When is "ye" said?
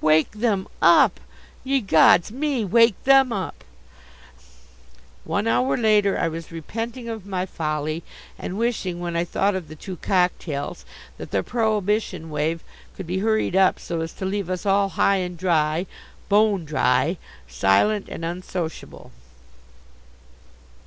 1.62-1.82